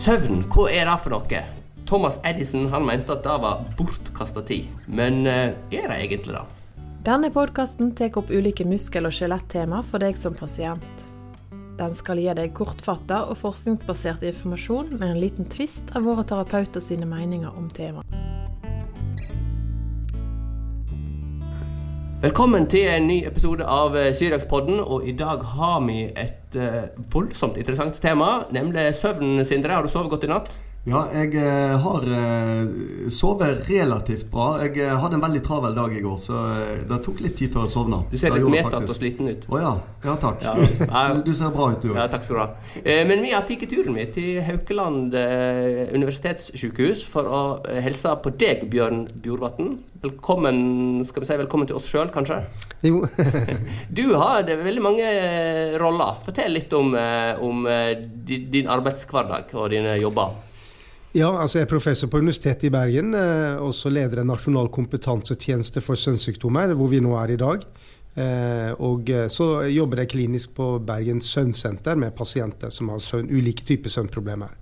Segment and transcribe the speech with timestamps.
[0.00, 1.40] Søvn, hva er det for noe?
[1.84, 4.70] Thomas Edison han mente at det var bortkasta tid.
[4.88, 6.44] Men eh, er det egentlig det?
[7.04, 11.04] Denne podkasten tar opp ulike muskel- og skjelettema for deg som pasient.
[11.76, 16.80] Den skal gi deg kortfatta og forskningsbasert informasjon med en liten tvist av våre terapeuter
[16.80, 18.29] sine meninger om temaet.
[22.20, 24.76] Velkommen til en ny episode av eh, Syriakspodden.
[24.84, 29.40] Og i dag har vi et uh, voldsomt interessant tema, nemlig søvn.
[29.48, 30.50] Sindre, har du sovet godt i natt?
[30.88, 32.68] Ja, jeg eh, har eh,
[33.12, 34.46] sovet relativt bra.
[34.64, 36.38] Jeg eh, hadde en veldig travel dag i går, så
[36.88, 37.98] det tok litt tid før jeg sovna.
[38.08, 39.44] Du ser litt medtatt og sliten ut.
[39.52, 39.74] Å ja.
[40.06, 40.40] Ja, takk.
[40.40, 40.54] Ja.
[41.12, 42.00] du, du ser bra ut, du òg.
[42.00, 42.48] Ja, takk skal du ha.
[42.80, 47.44] Eh, men vi har tatt turen min til Haukeland eh, universitetssykehus for å
[47.84, 49.74] hilse på deg, Bjørn Bjorvatn.
[50.00, 52.40] Velkommen skal vi si velkommen til oss sjøl, kanskje?
[52.88, 53.04] Jo,
[54.00, 55.08] Du har det veldig mange
[55.82, 56.22] roller.
[56.24, 56.96] Fortell litt om,
[57.44, 57.66] om
[58.24, 60.46] din arbeidshverdag og dine jobber.
[61.12, 65.82] Ja, altså jeg er professor på Universitetet i Bergen, eh, også leder en nasjonal kompetansetjeneste
[65.82, 67.64] for søvnsykdommer, hvor vi nå er i dag.
[68.14, 73.30] Eh, og eh, så jobber jeg klinisk på Bergens søvnsenter med pasienter som har søvn,
[73.30, 74.56] ulike typer søvnproblemer.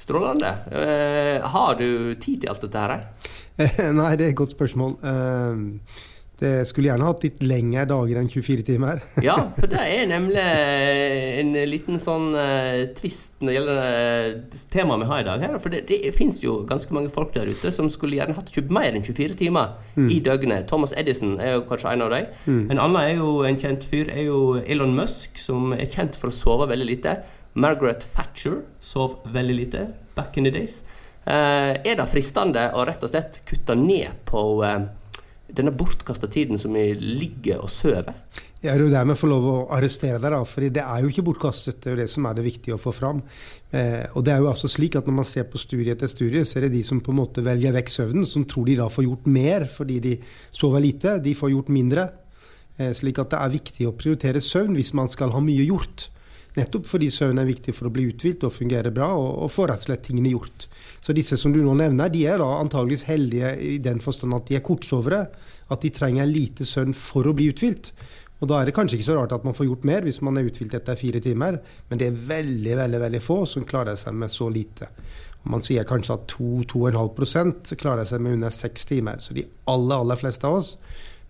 [0.00, 0.52] Strålende.
[0.72, 2.96] Eh, har du tid til alt dette her?
[4.00, 4.96] Nei, det er et godt spørsmål.
[6.40, 9.02] Eh, det skulle gjerne hatt litt lengre dager enn 24 timer.
[9.30, 15.02] Ja, for det er nemlig en liten sånn uh, tvist når det gjelder uh, temaet
[15.02, 15.44] vi har i dag.
[15.44, 15.58] her.
[15.62, 18.94] For det, det fins jo ganske mange folk der ute som skulle gjerne hatt mer
[18.94, 20.68] enn 24 timer i døgnet.
[20.70, 22.30] Thomas Edison er jo kanskje en av dem.
[22.70, 26.30] En annen er jo en kjent fyr er jo Elon Musk, som er kjent for
[26.30, 27.18] å sove veldig lite.
[27.60, 30.80] Margaret Thatcher sov veldig lite back in the days.
[31.26, 34.86] Uh, er det fristende å rett og slett kutte ned på eh,
[35.56, 38.14] denne bortkasta tiden som vi ligger og sover?
[38.60, 41.08] Jeg er jo der vi får lov å arrestere deg, da, for det er jo
[41.08, 41.78] ikke bortkastet.
[41.80, 43.22] Det er jo det som er det viktige å få fram.
[43.72, 46.44] Eh, og det er jo altså slik at Når man ser på studie etter studie,
[46.44, 48.90] så er det de som på en måte velger vekk søvnen, som tror de da
[48.92, 50.14] får gjort mer fordi de
[50.52, 51.16] sover lite.
[51.24, 52.10] De får gjort mindre.
[52.76, 56.10] Eh, slik at det er viktig å prioritere søvn hvis man skal ha mye gjort.
[56.56, 59.68] Nettopp fordi søvn er viktig for å bli uthvilt og fungere bra, og, og få
[59.70, 60.66] rett og slett tingene gjort.
[61.00, 64.50] Så disse som du nå nevner, de er da antageligvis heldige i den forstand at
[64.50, 65.22] de er kortsovere.
[65.70, 67.92] At de trenger lite søvn for å bli uthvilt.
[68.40, 70.40] Og da er det kanskje ikke så rart at man får gjort mer hvis man
[70.40, 74.16] er uthvilt etter fire timer, men det er veldig, veldig veldig få som klarer seg
[74.16, 74.88] med så lite.
[75.48, 79.20] Man sier kanskje at 2-2,5% klarer seg med under seks timer.
[79.24, 80.74] Så de aller, aller fleste av oss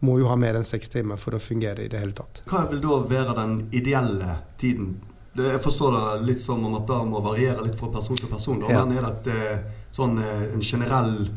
[0.06, 2.42] må jo ha mer enn seks timer for å fungere i det hele tatt.
[2.50, 4.94] Hva vil da være den ideelle tiden?
[5.32, 8.30] Det, jeg forstår det litt som om at det må variere litt fra person til
[8.30, 8.58] person.
[8.62, 8.72] Da.
[8.72, 8.82] Ja.
[8.84, 11.28] Men er det et, eh, sånn, eh, en generell,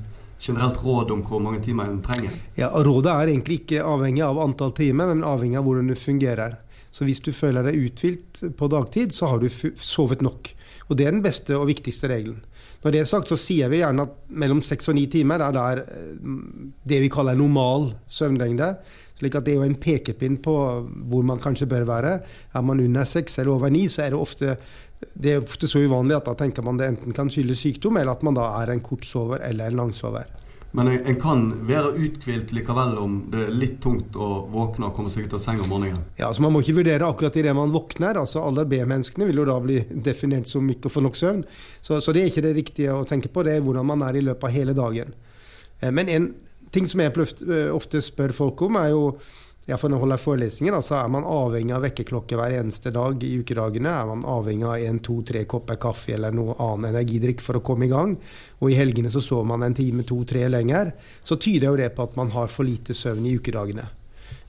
[0.42, 2.34] generelt råd om hvor mange timer en trenger?
[2.58, 6.58] Ja, Rådet er egentlig ikke avhengig av antall timer, men avhengig av hvordan det fungerer.
[6.94, 10.52] Så hvis du føler deg uthvilt på dagtid, så har du sovet nok.
[10.90, 12.44] Og det er den beste og viktigste regelen.
[12.84, 15.56] Når det er sagt, så sier vi gjerne at mellom seks og ni timer er
[15.56, 16.34] der eh,
[16.84, 18.74] det vi kaller normal søvnlengde.
[19.20, 20.54] Slik at det er jo en pekepinn på
[21.10, 22.14] hvor man kanskje bør være.
[22.54, 24.58] Er man under seks eller over ni, så er det ofte
[25.14, 28.16] det er ofte så uvanlig at da tenker man det enten kan skyldes sykdom, eller
[28.16, 30.30] at man da er en kortsover eller en langsover.
[30.74, 34.96] Men en, en kan være uthvilt likevel om det er litt tungt å våkne og
[34.98, 36.00] komme seg ut av seng om morgenen.
[36.18, 38.18] Ja, så Man må ikke vurdere akkurat idet man våkner.
[38.24, 41.44] altså Alle B-menneskene vil jo da bli definert som ikke å få nok søvn.
[41.78, 43.46] Så, så det er ikke det riktige å tenke på.
[43.46, 45.14] Det er hvordan man er i løpet av hele dagen.
[45.80, 46.28] Eh, Men en
[46.74, 49.08] ting som jeg eh, ofte spør folk om, er jo
[49.80, 53.38] for Når jeg holder forelesninger, altså er man avhengig av vekkerklokke hver eneste dag i
[53.40, 53.88] ukedagene?
[53.88, 57.64] Er man avhengig av en, to, tre kopper kaffe eller noe annen energidrikk for å
[57.64, 58.18] komme i gang?
[58.60, 60.92] Og i helgene så sover man en time, to, tre lenger.
[61.24, 63.88] Så tyder jo det på at man har for lite søvn i ukedagene.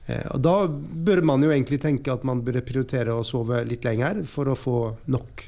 [0.07, 3.87] Eh, Og Da bør man jo egentlig tenke at man burde prioritere å sove litt
[3.87, 5.47] lenger for å få nok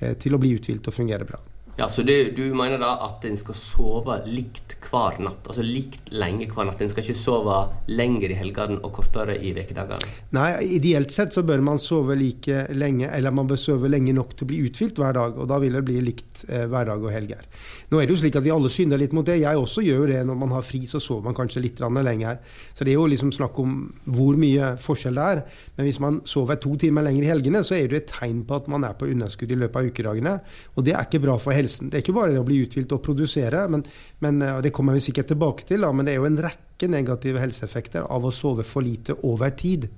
[0.00, 1.38] eh, til å bli uthvilt og fungere bra.
[1.78, 5.46] Ja, Så du, du mener da at en skal sove likt hver natt?
[5.46, 6.80] Altså likt lenge hver natt?
[6.82, 10.10] En skal ikke sove lenger i helgene og kortere i ukedagene?
[10.34, 14.34] Nei, Ideelt sett så bør man sove like lenge, eller man bør sove lenge nok
[14.34, 15.38] til å bli uthvilt hver dag.
[15.38, 17.46] og Da vil det bli likt eh, hverdag og helger.
[17.88, 19.38] Nå er det jo slik at Vi alle synder litt mot det.
[19.40, 20.20] Jeg også gjør det.
[20.28, 22.38] Når man har fri, så sover man kanskje litt lenger.
[22.74, 25.42] Så det er jo liksom snakk om hvor mye forskjell det er.
[25.76, 28.58] Men hvis man sover to timer lenger i helgene, så er det et tegn på
[28.58, 30.34] at man er på underskudd i løpet av ukedagene.
[30.76, 31.88] Og det er ikke bra for helsen.
[31.88, 33.84] Det er ikke bare det å bli uthvilt og produsere, men,
[34.24, 36.90] men, og det kommer vi sikkert tilbake til, da, men det er jo en rekke
[36.92, 39.88] negative helseeffekter av å sove for lite over tid.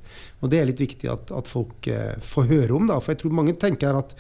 [0.40, 3.00] Og det er litt viktig at, at folk eh, får høre om, da.
[3.02, 4.14] For jeg tror mange tenker at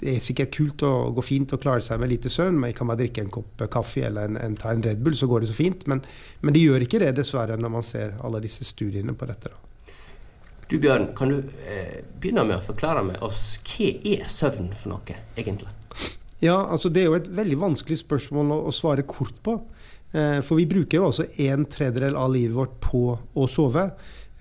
[0.00, 2.76] det er sikkert kult å gå fint og klare seg med lite søvn, men jeg
[2.76, 5.44] kan bare drikke en kopp kaffe eller en, en, ta en Red Bull, så går
[5.44, 5.86] det så fint.
[5.88, 6.02] Men,
[6.42, 9.54] men det gjør ikke det, dessverre, når man ser alle disse studiene på dette.
[9.54, 9.94] da.
[10.68, 14.96] Du Bjørn, kan du eh, begynne med å forklare med oss hva er søvn for
[14.96, 15.72] noe, egentlig?
[16.42, 19.56] Ja, altså Det er jo et veldig vanskelig spørsmål å, å svare kort på.
[20.12, 23.88] Eh, for vi bruker jo altså en tredjedel av livet vårt på å sove.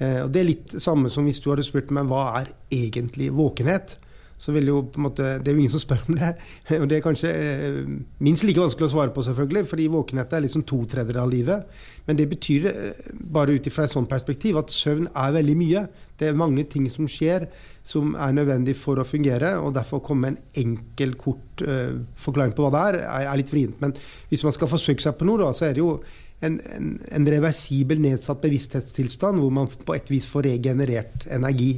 [0.01, 3.31] Eh, og Det er litt samme som hvis du hadde spurt meg hva er egentlig
[3.31, 4.01] våkenhet
[4.37, 6.31] så vil jo på en måte, Det er jo ingen som spør om det.
[6.81, 7.77] Og det er kanskje eh,
[8.19, 11.77] minst like vanskelig å svare på, selvfølgelig, fordi våkenhet er liksom to tredjedeler av livet.
[12.07, 15.85] Men det betyr, eh, bare ut ifra et sånt perspektiv, at søvn er veldig mye.
[16.19, 17.47] Det er mange ting som skjer
[17.85, 19.55] som er nødvendig for å fungere.
[19.59, 23.35] og Derfor å komme med en enkel, kort uh, forklaring på hva det er, er,
[23.39, 23.81] litt vrient.
[23.83, 23.93] Men
[24.31, 25.97] hvis man skal forsøke seg på noe, da, så er det jo
[26.43, 26.89] en, en,
[27.19, 31.77] en reversibel nedsatt bevissthetstilstand hvor man på et vis får regenerert energi.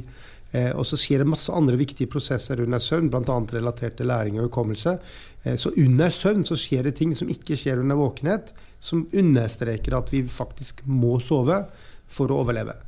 [0.50, 3.38] Eh, og så skjer det masse andre viktige prosesser under søvn, bl.a.
[3.52, 4.96] relatert til læring og hukommelse.
[5.44, 9.98] Eh, så under søvn så skjer det ting som ikke skjer under våkenhet, som understreker
[9.98, 11.64] at vi faktisk må sove
[12.08, 12.78] for å overleve.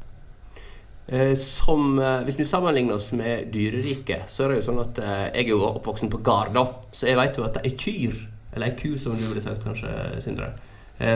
[1.11, 5.45] Eh, som, hvis vi sammenligner oss med dyreriket, så er det jo sånn at jeg
[5.45, 6.57] er jo oppvoksen på gard.
[6.97, 8.17] Så jeg vet jo at ei kyr,
[8.55, 9.93] eller ei ku som du ville sagt kanskje,
[10.25, 10.55] Sindre,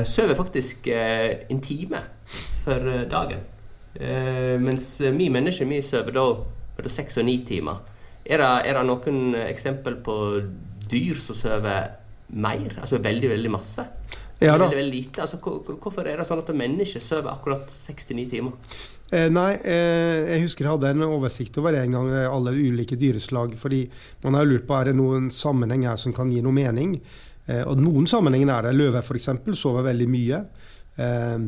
[0.09, 2.01] sover faktisk en time
[2.63, 3.43] for dagen.
[3.95, 6.25] Eh, mens vi mennesker vi sover da
[6.77, 7.83] mellom seks og ni timer.
[8.25, 10.17] Er det, er det, noen eksempel på
[10.91, 11.93] dyr som sover
[12.35, 12.79] mer?
[12.81, 13.85] Altså veldig, veldig masse?
[14.41, 15.23] Ja, veldig, veldig lite?
[15.23, 18.57] Altså, hvorfor er det sånn at mennesker sover akkurat seks til ni timer?
[19.13, 22.97] Eh, nei, eh, jeg husker jeg hadde en oversikt over en gang, eh, alle ulike
[22.97, 23.55] dyreslag.
[23.57, 23.89] fordi
[24.25, 27.01] man har lurt på er det noen sammenheng her som kan gi noe mening.
[27.47, 28.75] Eh, og noen sammenhenger er det.
[28.75, 29.29] Løve f.eks.
[29.53, 30.45] sover veldig mye.
[30.97, 31.39] Eh,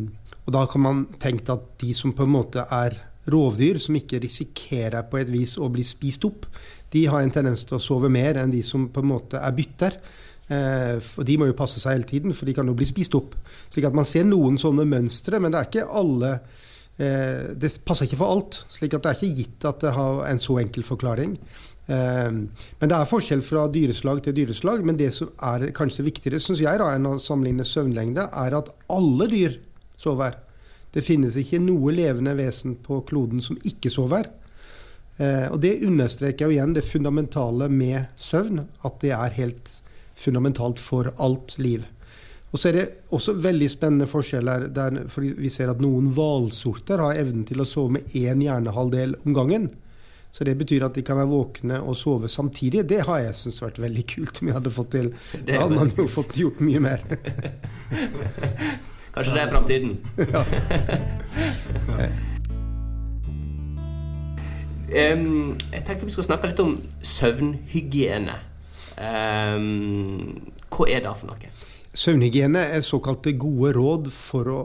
[0.46, 2.94] og da kan man tenke at de som på en måte er
[3.32, 6.46] rovdyr, som ikke risikerer på et vis å bli spist opp,
[6.94, 9.56] de har en tendens til å sove mer enn de som på en måte er
[9.56, 9.98] bytter.
[10.46, 13.16] Eh, og de må jo passe seg hele tiden, for de kan jo bli spist
[13.18, 13.34] opp.
[13.74, 18.06] Slik at man ser noen sånne mønstre, men det er ikke alle eh, Det passer
[18.06, 18.62] ikke for alt.
[18.70, 21.34] slik at det er ikke gitt at det har en så enkel forklaring.
[21.90, 24.86] Eh, men det er forskjell fra dyreslag til dyreslag.
[24.86, 28.70] Men det som er kanskje viktigere, syns jeg, da, enn å sammenligne søvnlengde, er at
[28.94, 29.58] alle dyr
[29.96, 30.36] sover.
[30.92, 34.30] Det finnes ikke noe levende vesen på kloden som ikke sover.
[35.16, 39.80] Eh, og Det understreker jo igjen det fundamentale med søvn, at det er helt
[40.16, 41.84] fundamentalt for alt liv.
[42.52, 47.18] Og så er det også veldig spennende forskjeller der vi ser at noen hvalsorter har
[47.20, 49.68] evnen til å sove med én hjernehalvdel om gangen.
[50.32, 52.86] Så det betyr at de kan være våkne og sove samtidig.
[52.88, 55.12] Det har jeg syntes vært veldig kult om vi hadde fått til.
[55.48, 57.04] Da hadde man jo fått gjort mye mer.
[59.16, 59.92] Kanskje det er framtiden.
[64.92, 68.34] um, jeg tenker vi skal snakke litt om søvnhygiene.
[68.96, 71.52] Um, hva er det for noe?
[71.96, 74.58] Søvnhygiene er såkalte gode råd for å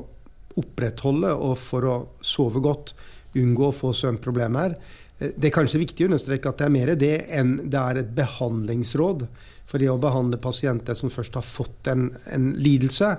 [0.59, 2.91] opprettholde og for å sove godt,
[3.39, 4.75] unngå å få søvnproblemer.
[5.21, 8.11] Det er kanskje viktig å understreke at det er mer det enn det er et
[8.19, 9.27] behandlingsråd.
[9.71, 13.13] For det å behandle pasienter som først har fått en, en lidelse,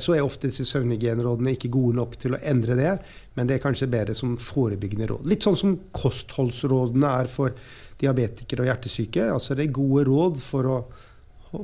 [0.00, 2.92] så er ofte disse søvnhygienerådene ikke gode nok til å endre det,
[3.36, 5.26] men det er kanskje bedre som forebyggende råd.
[5.28, 7.56] Litt sånn som kostholdsrådene er for
[8.00, 9.26] diabetikere og hjertesyke.
[9.32, 10.78] Altså det er gode råd for å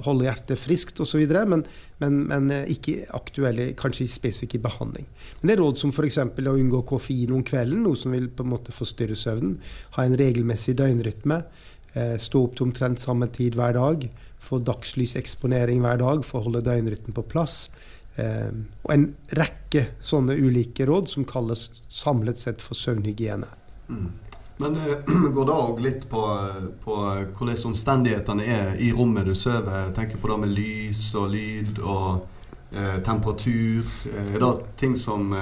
[0.05, 1.65] holde hjertet friskt osv., men,
[2.03, 5.09] men, men eh, ikke aktuelle kanskje spesifikt i behandling.
[5.41, 6.21] Men det er råd som f.eks.
[6.23, 9.59] å unngå koffein om kvelden, noe som vil på en måte forstyrre søvnen.
[9.97, 11.43] Ha en regelmessig døgnrytme.
[11.99, 14.07] Eh, stå opp til omtrent samme tid hver dag.
[14.41, 17.65] Få dagslyseksponering hver dag for å holde døgnrytmen på plass.
[18.21, 18.51] Eh,
[18.83, 19.07] og en
[19.39, 23.49] rekke sånne ulike råd som kalles samlet sett for søvnhygiene.
[23.91, 24.11] Mm.
[24.61, 26.23] Men uh, går det òg litt på,
[26.85, 26.97] på,
[27.39, 29.93] hvordan omstendighetene er i rommet du sover?
[29.97, 32.27] Tenker på det med lys og lyd og
[32.75, 33.87] uh, temperatur.
[34.05, 35.33] Uh, er det ting som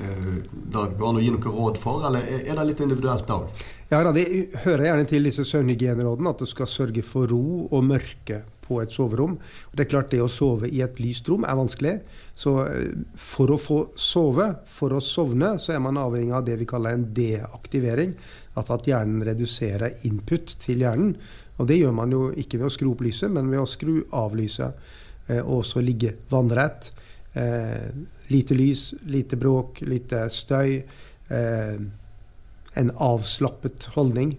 [0.00, 3.64] det går an å gi noe råd for, eller er det litt individuelt òg?
[3.90, 4.22] Ja, det
[4.62, 8.38] hører gjerne til disse søvnhygienerådene at du skal sørge for ro og mørke
[8.70, 9.36] på et soverom.
[9.40, 11.96] Og det er klart det å sove i et lyst rom er vanskelig.
[12.38, 16.56] Så eh, for å få sove, for å sovne, så er man avhengig av det
[16.60, 18.14] vi kaller en deaktivering.
[18.54, 21.14] Altså at hjernen reduserer input til hjernen.
[21.60, 24.00] Og det gjør man jo ikke ved å skru opp lyset, men ved å skru
[24.16, 24.90] av lyset.
[25.28, 26.92] Eh, og også ligge vannrett.
[27.38, 27.88] Eh,
[28.30, 30.82] lite lys, lite bråk, lite støy.
[31.30, 34.32] en avslappet holdning.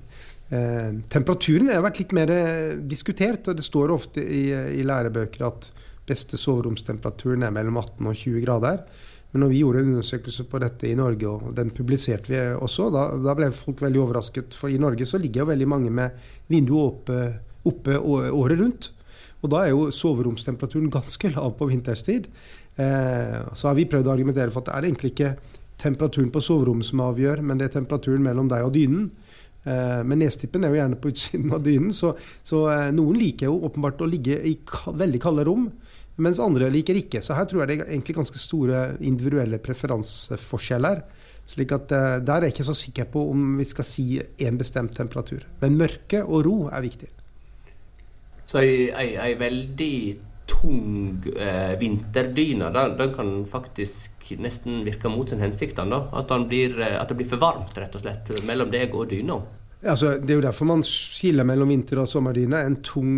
[0.52, 5.46] Eh, temperaturen har vært litt mer eh, diskutert, og det står ofte i, i lærebøker
[5.48, 5.70] at
[6.08, 8.84] beste soveromstemperaturen er mellom 18 og 20 grader.
[9.32, 12.90] Men når vi gjorde en undersøkelse på dette i Norge, og den publiserte vi også,
[12.92, 14.58] da, da ble folk veldig overrasket.
[14.58, 16.18] For i Norge så ligger jo veldig mange med
[16.52, 17.22] vinduet oppe,
[17.72, 18.90] oppe året rundt.
[19.42, 22.28] Og da er jo soveromstemperaturen ganske lav på vinterstid.
[22.76, 25.34] Eh, så har vi prøvd å argumentere for at det er egentlig ikke
[25.82, 29.08] temperaturen på soverommet som avgjør, men det er temperaturen mellom deg og dynen.
[29.64, 33.52] Eh, men nestippen er jo gjerne på utsiden av dynen, så, så eh, noen liker
[33.52, 34.56] jo åpenbart å ligge i
[35.04, 35.68] veldig kalde rom,
[36.22, 37.22] mens andre liker ikke.
[37.24, 41.04] Så her tror jeg det er egentlig ganske store individuelle preferanseforskjeller.
[41.52, 44.60] Slik at eh, Der er jeg ikke så sikker på om vi skal si én
[44.60, 45.46] bestemt temperatur.
[45.62, 47.10] Men mørke og ro er viktig.
[48.50, 49.96] Så ei, ei, ei veldig
[50.50, 55.80] tung eh, vinterdyne, den, den, kan faktisk nesten virke mot sin hensikt.
[55.80, 59.40] At, blir, eh, at, det blir for varmt, rett og slett, mellom deg og dyna.
[59.82, 62.60] Altså, det er jo derfor man skiller mellom vinter- og sommerdyne.
[62.68, 63.14] En tung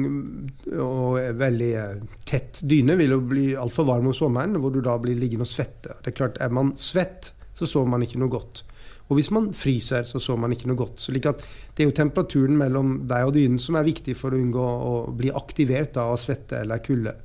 [0.80, 4.96] og veldig eh, tett dyne vil jo bli altfor varm om sommeren, hvor du da
[5.02, 5.98] blir liggende og svette.
[6.00, 8.64] Det er klart, Er man svett, så sover man ikke noe godt.
[9.10, 11.02] Og hvis man fryser, så sover man ikke noe godt.
[11.04, 14.40] Så like det er jo temperaturen mellom deg og dynen som er viktig for å
[14.40, 17.16] unngå å bli aktivert av svette eller kulde.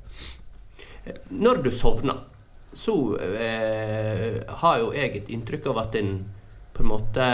[1.31, 2.19] Når du sovner,
[2.75, 6.13] så eh, har jo jeg et inntrykk av at en
[6.75, 7.25] på en måte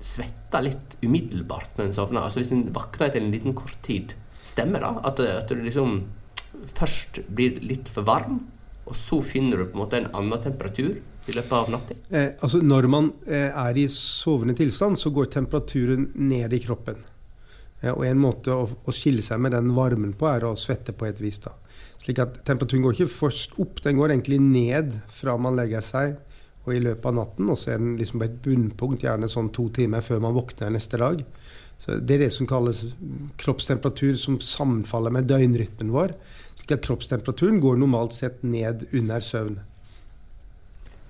[0.00, 2.24] svetter litt umiddelbart når en sovner.
[2.24, 4.14] Altså hvis en våkner etter en liten kort tid.
[4.46, 4.92] Stemmer det?
[5.10, 5.98] At, at du liksom
[6.78, 8.40] først blir litt for varm,
[8.88, 10.96] og så finner du på en måte en annen temperatur
[11.30, 11.96] i løpet av natta?
[12.10, 17.00] Eh, altså når man eh, er i sovende tilstand, så går temperaturen ned i kroppen.
[17.80, 20.94] Eh, og en måte å, å, skille seg med den varmen på, er å svette
[20.96, 21.40] på et vis.
[21.44, 21.54] da.
[22.00, 26.18] Slik at temperaturen går ikke først opp, den går egentlig ned fra man legger seg
[26.66, 27.48] og i løpet av natten.
[27.48, 30.72] Og så er den liksom på et bunnpunkt, gjerne sånn to timer før man våkner
[30.74, 31.24] neste dag.
[31.80, 32.82] Så Det er det som kalles
[33.40, 36.12] kroppstemperatur som sammenfaller med døgnrytmen vår
[36.70, 39.58] slik at kroppstemperaturen går normalt sett ned under søvn.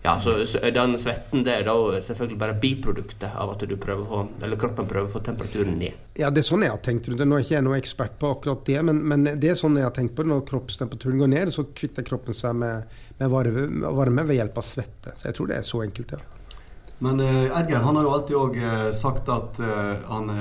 [0.03, 4.07] Ja, så, så den svetten det er da selvfølgelig bare biproduktet av at du prøver
[4.07, 5.99] å få, eller kroppen prøver å få temperaturen ned?
[6.17, 7.27] Ja, det er sånn jeg har tenkt rundt det.
[7.29, 9.85] Nå er ikke jeg noen ekspert på akkurat det, men, men, det er sånn jeg
[9.85, 10.33] har tenkt på det.
[10.33, 13.67] Når kroppstemperaturen går ned, så kvitter kroppen seg med, med varme,
[14.01, 15.15] varme, ved hjelp av svette.
[15.21, 16.23] Så jeg tror det er så enkelt, ja.
[17.05, 20.33] Men uh, Edgar han har jo alltid òg uh, sagt at uh, han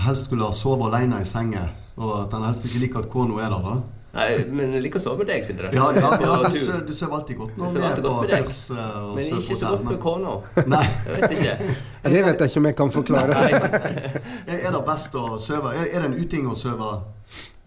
[0.00, 1.66] helst skulle ha sovet alene i senga,
[1.96, 3.72] og at han helst ikke liker at kona er der.
[3.72, 4.01] da.
[4.12, 5.70] Nei, men jeg liker å sove med deg, Sindre.
[5.72, 8.16] Ja, ja, ja du, du sover alltid godt når vi er på.
[9.16, 10.34] Men ikke så godt med kona.
[10.68, 10.82] Nei.
[11.06, 11.54] Jeg vet ikke.
[12.02, 13.38] Det vet jeg ikke om jeg kan forklare.
[14.58, 15.72] er det best å sove?
[15.80, 16.90] Er det en uting å sove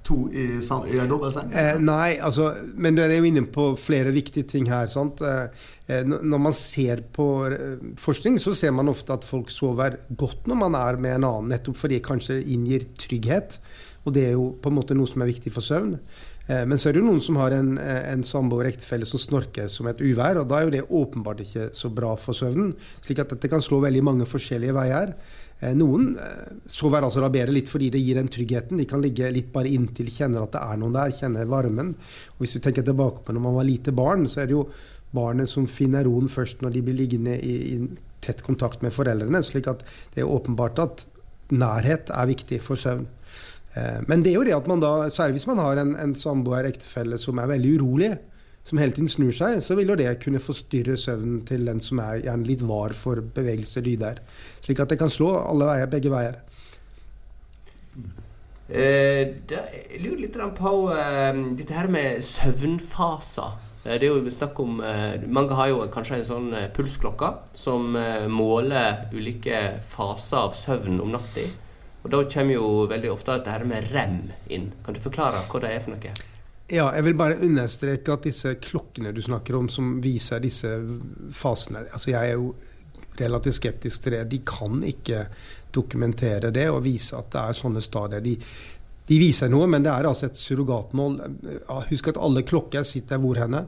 [0.05, 1.49] to i, i en dobbeltseng?
[1.49, 4.85] Eh, nei, altså, men du er jo inne på flere viktige ting her.
[4.91, 5.23] sant?
[5.25, 5.47] Eh,
[5.89, 10.45] eh når man ser på eh, forskning, så ser man ofte at folk sover godt
[10.51, 13.59] når man er med en annen, nettopp fordi det kanskje inngir trygghet.
[14.05, 15.97] Og det er jo på en måte noe som er viktig for søvn.
[16.47, 19.19] Eh, men så er det jo noen som har en, eh, en samboer ektefelle som
[19.19, 22.75] snorker som et uvær, og da er jo det åpenbart ikke så bra for søvnen.
[23.05, 25.15] slik at dette kan slå veldig mange forskjellige veier.
[25.61, 26.17] Eh, noen
[26.67, 28.77] sover altså da bedre litt fordi det gir den tryggheten.
[28.77, 31.95] De kan ligge litt bare inntil, kjenner at det er noen der, kjenner varmen.
[31.95, 34.69] Og Hvis du tenker tilbake på når man var lite barn, så er det jo
[35.13, 37.89] barnet som finner roen først når de blir liggende i, i
[38.21, 39.41] tett kontakt med foreldrene.
[39.41, 39.83] slik at
[40.13, 41.05] det er åpenbart at
[41.49, 43.07] nærhet er viktig for søvn.
[43.75, 46.15] Eh, men det er jo det at man da, særlig hvis man har en, en
[46.15, 48.11] samboer, ektefelle, som er veldig urolig,
[48.65, 51.99] som hele tiden snur seg, så vil jo det kunne forstyrre søvnen til den som
[52.01, 54.23] er gjerne litt var for bevegelse lyder.
[54.63, 56.39] Slik at det kan slå alle veier, begge veier.
[58.65, 63.61] Eh, jeg lurer litt på eh, dette her med søvnfaser.
[63.85, 64.79] Det er jo snakk om
[65.29, 67.93] Mange har jo kanskje en sånn pulsklokke som
[68.33, 71.45] måler ulike faser av søvn om natta.
[72.05, 74.19] Og Da kommer jo veldig ofte dette her med rem
[74.53, 74.69] inn.
[74.85, 76.13] Kan du forklare hva det er for noe?
[76.69, 80.71] Ja, jeg vil bare understreke at disse klokkene du snakker om som viser disse
[81.33, 82.55] fasene altså Jeg er jo
[83.17, 84.23] relativt skeptisk til det.
[84.29, 85.25] De kan ikke
[85.73, 88.21] dokumentere det og vise at det er sånne stadier.
[88.21, 88.35] De,
[89.07, 91.17] de viser noe, men det er altså et surrogatmål.
[91.89, 93.65] Husk at alle klokker sitter hvor henne?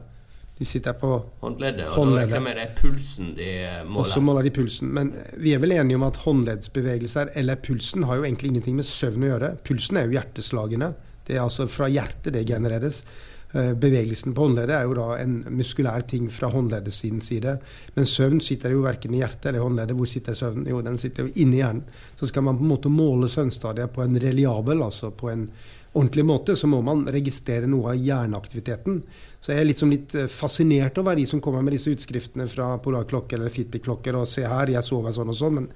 [0.58, 1.86] De sitter på håndleddet.
[1.86, 2.34] Og håndleddet.
[2.34, 3.50] da er det pulsen de
[3.86, 4.00] måler.
[4.02, 4.90] Og så måler de pulsen.
[4.94, 8.88] Men vi er vel enige om at håndleddsbevegelser eller pulsen har jo egentlig ingenting med
[8.88, 9.52] søvn å gjøre.
[9.68, 10.92] Pulsen er jo hjerteslagene.
[11.28, 13.04] Det er altså fra hjertet det genereres.
[13.52, 17.54] Eh, bevegelsen på håndleddet er jo da en muskulær ting fra håndleddet sin side.
[17.94, 19.96] Men søvn sitter jo verken i hjertet eller i håndleddet.
[19.96, 20.68] Hvor sitter søvnen?
[20.68, 21.86] Jo, den sitter jo inni hjernen.
[22.20, 25.48] Så skal man på en måte måle søvnstadiet på en reliabel, altså på en
[25.96, 29.00] ordentlig måte, så må man registrere noe av hjerneaktiviteten.
[29.40, 32.74] Så jeg er liksom litt eh, fascinert over de som kommer med disse utskriftene fra
[32.84, 35.62] polarklokker eller Fitbit-klokker og se her, jeg sover sånn og sånn.
[35.62, 35.70] Men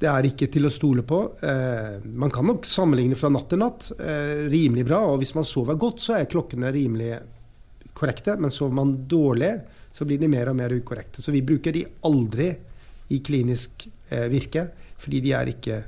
[0.00, 1.18] det er ikke til å stole på.
[1.44, 3.90] Eh, man kan nok sammenligne fra natt til natt.
[4.00, 5.02] Eh, rimelig bra.
[5.10, 7.18] Og hvis man sover godt, så er klokkene rimelig
[7.96, 8.38] korrekte.
[8.40, 9.52] Men sover man dårlig,
[9.92, 11.20] så blir de mer og mer ukorrekte.
[11.20, 12.48] Så vi bruker de aldri
[13.12, 15.82] i klinisk eh, virke, fordi de er ikke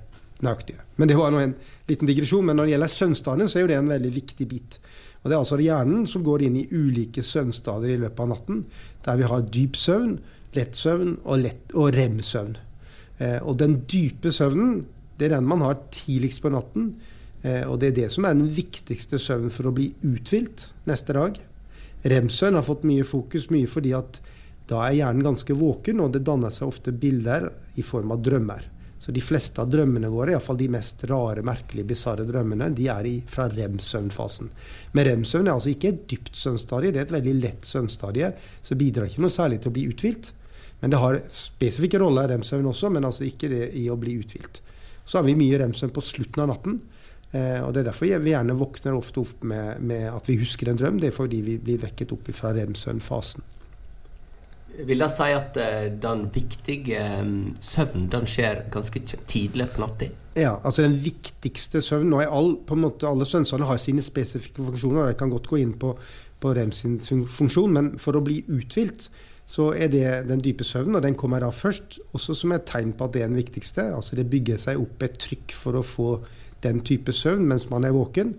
[0.45, 0.85] nøyaktige.
[1.01, 1.55] Men det var nå en
[1.89, 2.45] liten digresjon.
[2.51, 4.77] Men når det gjelder søvnstadiet, så er jo det en veldig viktig bit.
[5.23, 8.61] Og Det er altså hjernen som går inn i ulike søvnstadier i løpet av natten.
[9.07, 10.19] Der vi har dyp søvn,
[10.53, 12.59] lett søvn og, lett, og rem-søvn.
[13.23, 14.83] Eh, og den dype søvnen,
[15.19, 16.93] det er den man har tidligst på natten.
[17.43, 21.17] Eh, og det er det som er den viktigste søvnen for å bli uthvilt neste
[21.17, 21.39] dag.
[22.03, 24.19] Rem-søvn har fått mye fokus, mye fordi at
[24.71, 28.69] da er hjernen ganske våken, og det danner seg ofte bilder i form av drømmer.
[29.03, 33.09] Så de fleste av drømmene våre, iallfall de mest rare, merkelige, bisarre drømmene, de er
[33.31, 34.53] fra rem-søvnfasen.
[34.95, 38.31] Men rem-søvn er altså ikke et dypt søvnstadie, det er et veldig lett søvnstadie,
[38.63, 40.31] så bidrar ikke noe særlig til å bli uthvilt.
[40.83, 44.59] Men det har spesifikke roller, rem-søvn også, men altså ikke det i å bli uthvilt.
[45.07, 46.81] Så har vi mye rem-søvn på slutten av natten.
[47.31, 50.69] Eh, og Det er derfor vi gjerne våkner ofte opp med, med, at vi husker
[50.69, 50.99] en drøm.
[50.99, 53.47] Det er fordi vi blir vekket opp fra rem-søvnfasen.
[54.73, 60.09] Vil det si at uh, den viktige um, søvnen den skjer ganske tidlig på natta?
[60.35, 62.15] Ja, altså den viktigste søvnen.
[62.17, 65.03] Og all, på en måte Alle søvnstadene har sine spesifikke funksjoner.
[65.03, 65.93] og Jeg kan godt gå inn på,
[66.41, 69.13] på REM sin funksjon, men for å bli uthvilt
[69.47, 71.99] så er det den dype søvnen, og den kommer da først.
[72.17, 73.89] Også som et tegn på at det er den viktigste.
[73.97, 76.11] Altså Det bygger seg opp et trykk for å få
[76.63, 78.37] den type søvn mens man er våken.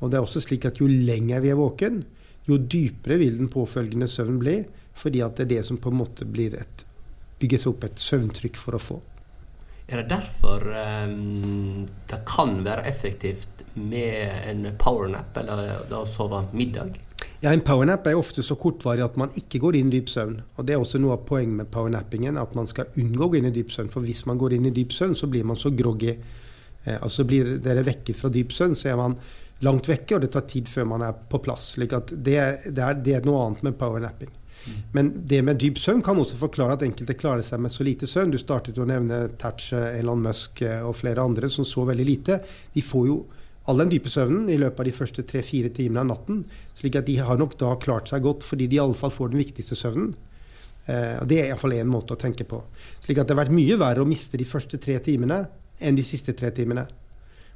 [0.00, 2.02] Og det er også slik at jo lenger vi er våken,
[2.46, 4.60] jo dypere vil den påfølgende søvn bli.
[4.98, 6.84] Fordi at det er det som på en måte blir et
[7.42, 8.98] bygges opp et søvntrykk for å få.
[9.88, 16.44] Er det derfor um, det kan være effektivt med en powernap, eller da å sove
[16.52, 17.00] middag?
[17.42, 20.40] Ja, En powernap er ofte så kortvarig at man ikke går inn i dyp søvn.
[20.56, 23.40] Og Det er også noe av poenget med powernappingen, at man skal unngå å gå
[23.40, 23.90] inn i dyp søvn.
[23.90, 26.16] For hvis man går inn i dyp søvn, så blir man så groggy.
[26.84, 29.18] Eh, altså Blir dere vekket fra dyp søvn, så er man
[29.62, 31.74] langt vekke, og det tar tid før man er på plass.
[31.74, 32.38] slik at det,
[32.70, 34.30] det, er, det er noe annet med powernapping.
[34.92, 38.06] Men det med dyp søvn kan også forklare at enkelte klarer seg med så lite
[38.06, 38.30] søvn.
[38.30, 42.38] Du startet å nevne Thatcher, Elon Musk eh, og flere andre som så veldig lite.
[42.74, 43.22] De får jo
[43.70, 46.44] all den dype søvnen i løpet av de første tre-fire timene av natten.
[46.74, 49.78] slik at de har nok da klart seg godt fordi de iallfall får den viktigste
[49.78, 50.14] søvnen.
[50.86, 52.62] Eh, og Det er iallfall én måte å tenke på.
[53.04, 55.46] Slik at det har vært mye verre å miste de første tre timene
[55.80, 56.86] enn de siste tre timene.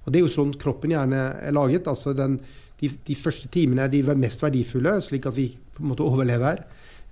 [0.05, 1.89] Og Det er jo sånn kroppen gjerne er laget.
[1.89, 2.39] altså den,
[2.79, 6.63] de, de, første timene er de mest verdifulle, slik at vi på en måte overlever.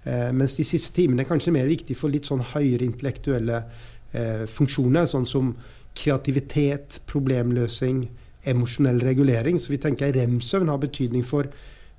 [0.04, 3.64] Eh, mens de siste timene er kanskje mer viktig for litt sånn høyere intellektuelle
[4.12, 5.56] eh, funksjoner, sånn som
[5.94, 8.08] kreativitet, problemløsing,
[8.50, 9.60] emosjonell regulering.
[9.60, 11.48] Så vi tenker rem-søvn har betydning for,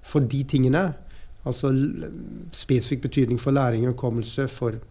[0.05, 0.88] for, de tingene.
[1.45, 1.71] Altså
[2.55, 4.84] spesifikk betydning for læring og hukommelse, for å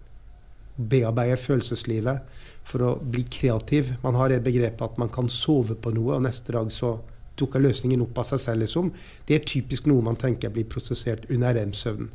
[0.74, 2.36] bearbeide følelseslivet,
[2.66, 3.94] for å bli kreativ.
[4.02, 6.96] Man har det begrepet at man kan sove på noe, og neste dag så
[7.38, 8.64] dukker løsningen opp av seg selv.
[8.64, 8.92] Liksom.
[9.26, 12.12] Det er typisk noe man tenker blir prosessert under rem-søvnen.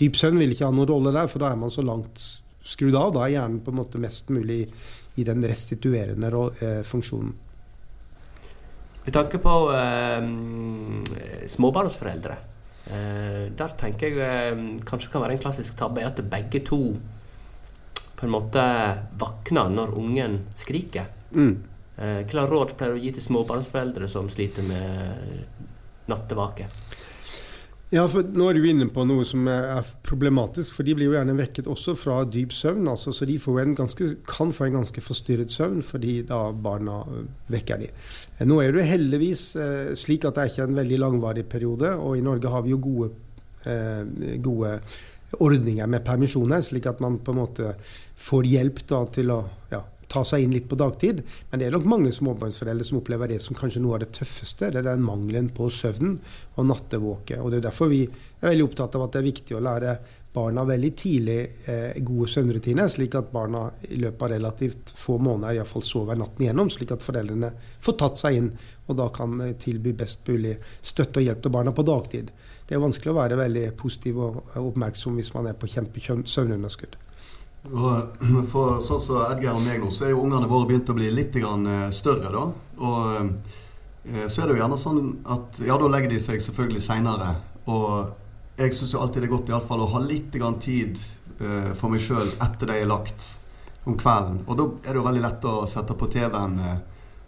[0.00, 2.22] Dyp søvn vil ikke ha noen rolle der, for da er man så langt
[2.66, 3.12] skrudd av.
[3.14, 4.64] Da er hjernen på en måte mest mulig
[5.20, 7.34] i den restituerende eh, funksjonen.
[9.04, 10.28] Med tanke på eh,
[11.52, 12.36] småbarnsforeldre,
[12.88, 16.80] eh, der tenker jeg eh, kanskje kan være en klassisk tabbe at begge to
[18.14, 18.64] på en måte
[19.20, 21.10] våkner når ungen skriker.
[21.36, 21.54] Mm.
[22.00, 26.70] Eh, hva råd pleier du å gi til småbarnsforeldre som sliter med nattevake?
[27.94, 31.14] Ja, for Nå er du inne på noe som er problematisk, for de blir jo
[31.14, 32.88] gjerne vekket også fra dyp søvn.
[32.90, 33.36] Altså, så de
[33.78, 37.04] ganske, kan få en ganske forstyrret søvn fordi da barna
[37.52, 37.90] vekker de.
[38.50, 42.18] Nå er det heldigvis eh, slik at det er ikke en veldig langvarig periode, og
[42.18, 43.12] i Norge har vi jo gode,
[43.62, 44.02] eh,
[44.42, 44.74] gode
[45.38, 47.76] ordninger med permisjoner, slik at man på en måte
[48.26, 51.22] får hjelp da, til å ja, ta seg inn litt på dagtid.
[51.50, 54.70] Men det er nok mange småbarnsforeldre som opplever det som kanskje noe av det tøffeste.
[54.70, 56.16] Det er den mangelen på søvn
[56.54, 57.40] og nattevåke.
[57.42, 59.98] Og Det er derfor vi er veldig opptatt av at det er viktig å lære
[60.34, 61.38] barna veldig tidlig
[61.70, 66.42] eh, gode søvnrutiner, slik at barna i løpet av relativt få måneder iallfall sover natten
[66.42, 67.52] igjennom, slik at foreldrene
[67.84, 68.50] får tatt seg inn
[68.88, 72.34] og da kan eh, tilby best mulig støtte og hjelp til barna på dagtid.
[72.66, 76.98] Det er vanskelig å være veldig positiv og oppmerksom hvis man er på kjempesøvnunderskudd.
[77.72, 80.96] Og for sånn som Edgar og meg nå, så er jo ungene våre begynt å
[80.96, 82.28] bli litt eh, større.
[82.28, 82.42] da.
[82.84, 83.14] Og
[84.04, 85.00] eh, så er det jo gjerne sånn
[85.32, 87.30] at ja, da legger de seg selvfølgelig seinere.
[87.72, 91.00] Og jeg syns jo alltid det er godt i alle fall å ha litt tid
[91.40, 93.32] eh, for meg sjøl etter de er lagt
[93.88, 94.44] om kvelden.
[94.46, 96.60] Og da er det jo veldig lett å sette på TV-en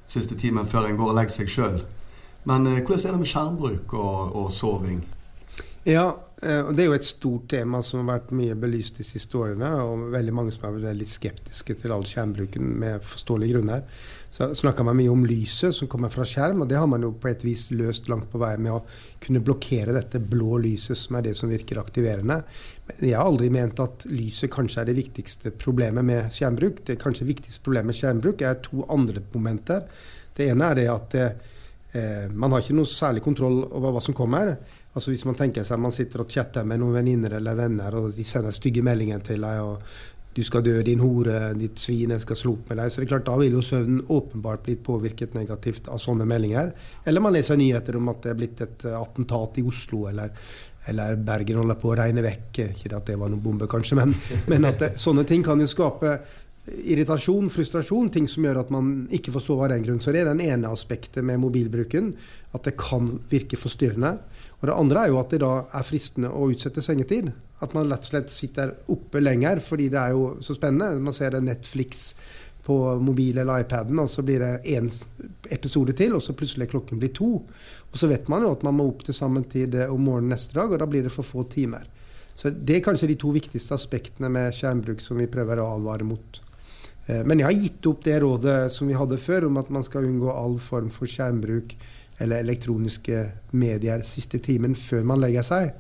[0.07, 1.81] siste timen før en går og legger seg sjøl.
[2.47, 5.01] Men hvordan er det med skjermbruk og, og soving?
[5.89, 9.39] Ja, Eh, Det er jo et stort tema som har vært mye belyst de siste
[9.41, 9.71] årene.
[9.87, 13.87] Og veldig mange som er litt skeptiske til all skjermbruken med forståelige grunner.
[14.37, 17.15] Så snakker man mye om lyset som kommer fra skjerm, og det har man jo
[17.17, 18.83] på et vis løst langt på vei med å
[19.23, 22.43] kunne blokkere dette blå lyset, som er det som virker aktiverende.
[22.91, 26.85] Men jeg har aldri ment at lyset kanskje er det viktigste problemet med skjermbruk.
[26.85, 29.87] Det kanskje viktigste problemet med skjermbruk er to andre momenter.
[30.37, 34.17] Det ene er det at eh, man har ikke noe særlig kontroll over hva som
[34.17, 34.53] kommer.
[34.97, 38.15] Altså Hvis man tenker seg man sitter og chatter med noen venninner eller venner, og
[38.17, 39.83] de sender stygge meldinger til deg og
[40.37, 42.91] du skal dø, din hore, ditt svin, jeg skal slå opp med deg.
[42.93, 46.75] Så det er klart, da vil jo søvnen åpenbart blitt påvirket negativt av sånne meldinger.
[47.09, 50.35] Eller man leser nyheter om at det er blitt et eh, attentat i Oslo, eller,
[50.93, 52.61] eller Bergen holder på å regne vekk.
[52.67, 54.13] Ikke at det var noen bombe, kanskje, men,
[54.53, 56.19] men at det, sånne ting kan jo skape
[56.67, 60.03] irritasjon, frustrasjon, ting som gjør at man ikke får sove av den grunn.
[60.05, 62.13] Så det er den ene aspektet med mobilbruken,
[62.53, 64.19] at det kan virke forstyrrende.
[64.61, 67.29] Og det andre er jo at det da er fristende å utsette sengetid.
[67.65, 71.03] At man rett og slett sitter oppe lenger fordi det er jo så spennende.
[71.03, 72.11] Man ser det Netflix
[72.67, 74.89] på mobil eller iPaden, og så blir det én
[75.55, 77.29] episode til, og så plutselig klokken blir to.
[77.93, 80.57] Og så vet man jo at man må opp til samme tid om morgenen neste
[80.57, 81.87] dag, og da blir det for få timer.
[82.37, 86.05] Så Det er kanskje de to viktigste aspektene med skjermbruk som vi prøver å advare
[86.05, 86.41] mot.
[87.07, 89.87] Eh, men jeg har gitt opp det rådet som vi hadde før, om at man
[89.87, 91.77] skal unngå all form for skjermbruk
[92.19, 93.25] eller elektroniske
[93.57, 95.75] medier siste timen før man legger seg.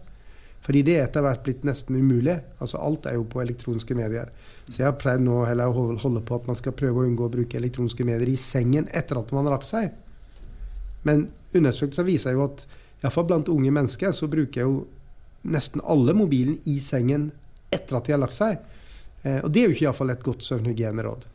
[0.66, 2.34] Fordi det er etter hvert blitt nesten umulig.
[2.58, 4.32] Altså Alt er jo på elektroniske medier.
[4.66, 7.28] Så jeg har prøvd nå heller å holde på at man skal prøve å unngå
[7.28, 9.94] å bruke elektroniske medier i sengen etter at man har lagt seg.
[11.06, 12.66] Men undersøkelser viser jo at
[13.04, 14.80] iallfall blant unge mennesker så bruker jo
[15.46, 17.30] nesten alle mobilen i sengen
[17.70, 18.58] etter at de har lagt seg.
[19.22, 21.28] Eh, og det er jo ikke iallfall et godt søvnhygieneråd.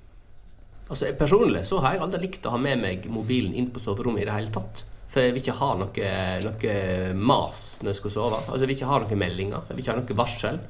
[0.92, 4.26] Altså, personlig så har jeg aldri likt å ha med meg mobilen inn på soverommet
[4.26, 4.84] i det hele tatt.
[5.12, 6.12] For jeg vil ikke ha noe,
[6.46, 6.76] noe
[7.20, 8.38] mas når jeg skal sove.
[8.46, 9.66] Altså, jeg vil ikke ha noen meldinger.
[9.68, 10.62] Jeg vil ikke ha noe varsel.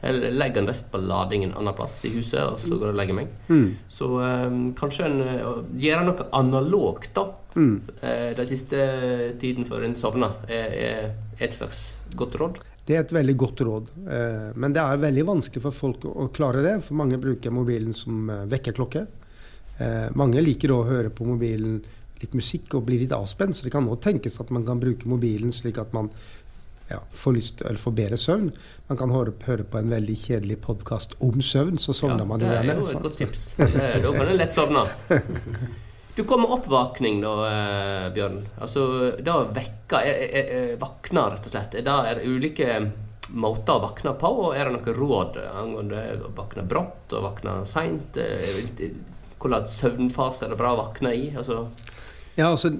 [0.00, 2.94] Jeg legger den rett på lading en annen plass i huset, og så går jeg
[2.94, 3.34] og legger meg.
[3.50, 3.66] Mm.
[3.92, 7.26] Så um, kanskje en uh, gjøre noe analogt, da.
[7.52, 7.74] Mm.
[8.00, 8.80] Uh, den siste
[9.42, 12.64] tiden før en sovner, er, er, et slags godt råd.
[12.88, 13.92] Det er et veldig godt råd.
[14.00, 16.78] Uh, men det er veldig vanskelig for folk å, å klare det.
[16.88, 19.06] For mange bruker mobilen som vekkerklokke.
[20.12, 21.78] mange liker å høre på mobilen
[22.20, 23.56] litt musikk og blir litt avspent.
[23.56, 26.10] Så det kan også tenkes at man kan bruke mobilen slik at man
[26.90, 28.48] ja, får, lyst, eller får bedre søvn.
[28.88, 32.42] Man kan høre, høre på en veldig kjedelig podkast om søvn, så sovner ja, man
[32.42, 32.66] jo gjerne.
[32.66, 33.44] Det er jo et godt tips.
[33.60, 34.88] Da kan en lett sovne.
[36.10, 38.40] Du kom med oppvåkning da, eh, Bjørn.
[38.60, 38.82] Altså,
[39.24, 40.00] da vekka
[40.80, 41.76] Vakner, rett og slett.
[41.86, 42.74] Da er det ulike
[43.30, 47.54] måter å våkne på, og er det noen råd angående å våkne brått og våkne
[47.70, 48.18] seint?
[48.18, 51.30] Hvilken søvnfase er det bra å våkne i?
[51.30, 51.68] Altså
[52.36, 52.70] ja, altså,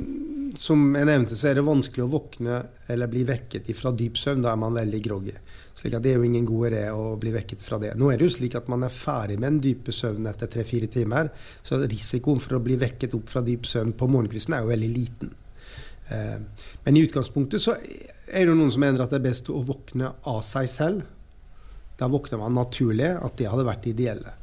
[0.59, 2.57] Som jeg nevnte, så er det vanskelig å våkne
[2.91, 4.43] eller bli vekket fra dyp søvn.
[4.43, 5.35] Da er man veldig groggy.
[5.79, 7.95] Slik at Det er jo ingen god idé å bli vekket fra det.
[7.97, 10.91] Nå er det jo slik at man er ferdig med den dype søvnen etter tre-fire
[10.93, 11.31] timer.
[11.63, 14.91] Så risikoen for å bli vekket opp fra dyp søvn på morgenkvisten er jo veldig
[14.93, 15.33] liten.
[16.11, 19.63] Eh, men i utgangspunktet så er det noen som mener at det er best å
[19.65, 21.07] våkne av seg selv.
[22.01, 24.35] Da våkner man naturlig, at det hadde vært det ideelle.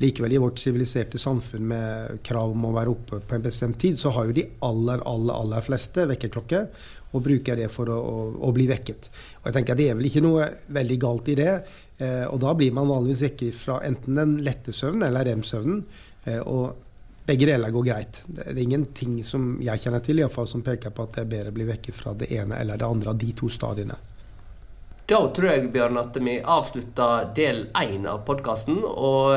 [0.00, 3.98] Likevel, i vårt siviliserte samfunn med krav om å være oppe på en bestemt tid,
[4.00, 6.64] så har jo de aller, aller, aller fleste vekkerklokke
[7.10, 9.10] og bruker det for å, å, å, bli vekket.
[9.40, 11.54] Og jeg tenker Det er vel ikke noe veldig galt i det.
[11.98, 15.82] Eh, og da blir man vanligvis vekket fra enten den lette søvnen eller rem-søvnen.
[16.24, 18.22] Eh, og begge deler går greit.
[18.26, 21.26] Det, er ingenting som jeg kjenner til i hvert fall, som peker på at det
[21.26, 23.98] er bedre å bli vekket fra det ene eller det andre av de to stadiene.
[25.10, 28.76] Da tror jeg, Bjørn, at vi avslutter del én av podkasten.
[28.86, 29.32] Og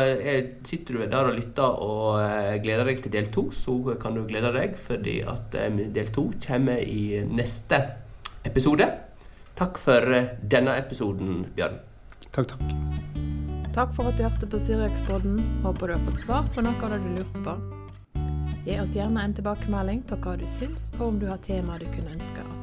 [0.69, 4.21] sitter du der og lytter og eh, gleder deg til del to, så kan du
[4.29, 7.79] glede deg, fordi at eh, del to kommer i neste
[8.45, 8.85] episode.
[9.57, 11.81] Takk for eh, denne episoden, Bjørn.
[12.29, 12.61] Takk, takk.
[13.73, 15.41] Takk for at du hørte på Syriakspodden.
[15.65, 17.57] Håper du har fått svar på noe av det du lurte på.
[18.67, 21.89] Gi oss gjerne en tilbakemelding på hva du syns, og om du har temaer du
[21.97, 22.62] kunne ønske at.